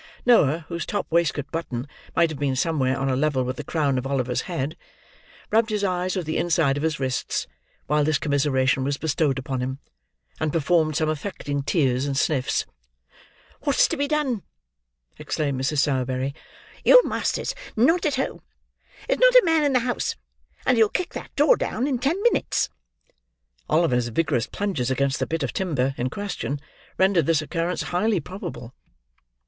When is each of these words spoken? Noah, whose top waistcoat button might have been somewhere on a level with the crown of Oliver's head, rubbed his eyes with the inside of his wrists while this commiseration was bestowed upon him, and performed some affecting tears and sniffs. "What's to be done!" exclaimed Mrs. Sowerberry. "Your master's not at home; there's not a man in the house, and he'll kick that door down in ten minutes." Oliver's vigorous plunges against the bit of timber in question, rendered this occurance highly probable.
Noah, 0.25 0.65
whose 0.67 0.87
top 0.87 1.05
waistcoat 1.11 1.51
button 1.51 1.87
might 2.15 2.31
have 2.31 2.39
been 2.39 2.55
somewhere 2.55 2.97
on 2.97 3.07
a 3.07 3.15
level 3.15 3.43
with 3.43 3.57
the 3.57 3.63
crown 3.63 3.99
of 3.99 4.07
Oliver's 4.07 4.41
head, 4.49 4.75
rubbed 5.51 5.69
his 5.69 5.83
eyes 5.83 6.15
with 6.15 6.25
the 6.25 6.37
inside 6.37 6.75
of 6.75 6.81
his 6.81 6.99
wrists 6.99 7.45
while 7.85 8.03
this 8.03 8.17
commiseration 8.17 8.83
was 8.83 8.97
bestowed 8.97 9.37
upon 9.37 9.59
him, 9.59 9.77
and 10.39 10.51
performed 10.51 10.95
some 10.95 11.07
affecting 11.07 11.61
tears 11.61 12.07
and 12.07 12.17
sniffs. 12.17 12.65
"What's 13.59 13.87
to 13.89 13.95
be 13.95 14.07
done!" 14.07 14.41
exclaimed 15.19 15.61
Mrs. 15.61 15.77
Sowerberry. 15.81 16.33
"Your 16.83 17.03
master's 17.07 17.53
not 17.75 18.03
at 18.07 18.15
home; 18.15 18.41
there's 19.07 19.19
not 19.19 19.35
a 19.35 19.43
man 19.45 19.63
in 19.63 19.73
the 19.73 19.81
house, 19.81 20.15
and 20.65 20.77
he'll 20.77 20.89
kick 20.89 21.13
that 21.13 21.35
door 21.35 21.55
down 21.55 21.85
in 21.85 21.99
ten 21.99 22.19
minutes." 22.23 22.69
Oliver's 23.69 24.07
vigorous 24.07 24.47
plunges 24.47 24.89
against 24.89 25.19
the 25.19 25.27
bit 25.27 25.43
of 25.43 25.53
timber 25.53 25.93
in 25.95 26.09
question, 26.09 26.59
rendered 26.97 27.27
this 27.27 27.43
occurance 27.43 27.83
highly 27.93 28.19
probable. 28.19 28.73